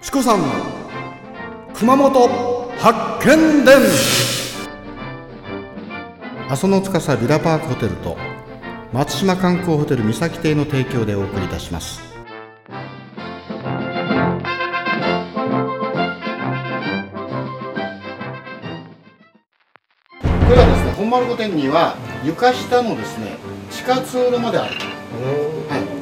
[0.00, 0.40] チコさん
[1.74, 2.28] 熊本
[2.78, 3.76] 発見伝。
[6.48, 8.16] 阿蘇の司ビラパークホテルと
[8.92, 12.00] 松島観光ホテル三崎邸の提供でお送りいたします。
[12.08, 12.14] こ
[20.48, 23.36] れはですね本丸御殿には床下のですね
[23.70, 24.74] 地下通路まである
[25.68, 25.97] はい、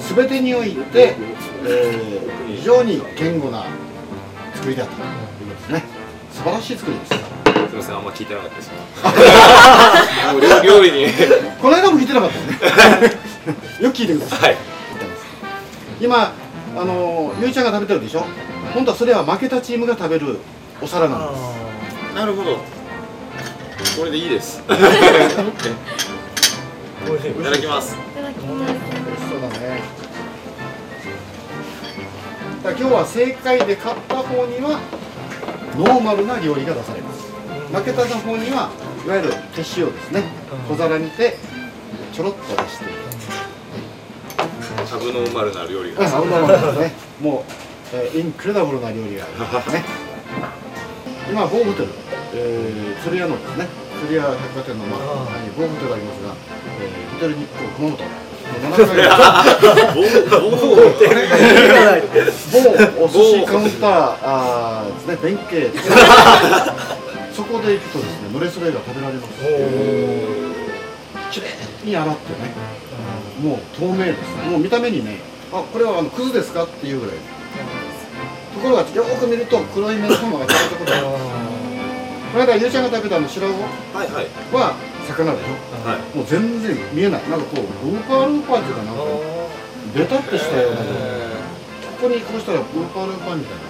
[0.00, 1.14] すべてにおいて、
[1.64, 2.28] えー
[2.58, 3.64] 非常に堅固な
[4.54, 5.84] 作りだったということですね
[6.32, 7.16] 素晴らしい作りですす
[7.72, 8.70] みません、あんま聞いてなかったです。
[10.32, 11.06] もう料料理に。
[11.60, 12.44] この間も聞いてなかったよ
[13.00, 13.12] ね
[13.80, 14.56] よく聞いてくださいはい。
[16.00, 16.32] 今
[16.76, 18.24] あのゆいちゃんが食べてるでしょ？
[18.74, 20.38] 本当はそれは負けたチームが食べる
[20.82, 22.56] お皿なんですなるほど。
[23.96, 24.62] これでいいです。
[27.06, 27.44] い。
[27.44, 27.96] ただきます。
[28.16, 29.82] 美味しそうだね。
[32.62, 34.80] だ今日は正解で勝った方には
[35.76, 37.28] ノーマルな料理が出されます。
[37.72, 38.70] 負けた方には
[39.04, 40.24] いわゆる手塩ですね。
[40.68, 41.36] 小皿にて
[42.12, 42.84] ちょろっと出して。
[44.86, 46.08] サブノーマルな料理あが。
[46.08, 46.92] サウナマンですね。
[47.20, 47.42] もう、
[47.94, 49.84] えーインクレダブルな料理がありますね。
[51.30, 51.88] 今某ホテル、
[52.32, 53.68] えー、鶴屋のですね
[54.00, 54.98] 鶴屋百貨店の前
[55.44, 56.34] に某ホテルがありますが、
[56.80, 58.76] えー、ホテル日光熊本7
[61.76, 62.02] 階
[62.52, 65.70] 某お寿司カウンターあーですね弁慶
[67.32, 69.32] そこで行くとですね濡れそれが食べられます
[71.30, 71.48] きれ
[71.84, 72.78] いに洗ってね。
[73.42, 75.18] もう透明ですもう見た目にね
[75.52, 77.16] あこれはあのクズですかっていうぐらい
[78.54, 81.57] ところがよーく見ると黒い目玉がちゃんところ
[82.32, 84.26] この間ゆうちゃんが食べたあの白魚はいはい。
[84.52, 84.76] は
[85.06, 85.48] 魚でしょ
[85.88, 86.00] はい。
[86.16, 87.22] もう全然見えない。
[87.30, 89.02] なんかこうルーパールーパーっていうかなんか
[89.94, 90.78] ベタっとしたような。
[90.78, 90.84] こ
[92.02, 93.62] こにこうしたらルーパールーパーみたいな。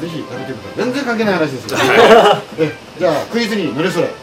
[0.00, 0.84] ぜひ食べてください。
[0.84, 1.78] 全然関係ない話ですよ。
[2.60, 4.08] えじゃあクイズに濡れそれ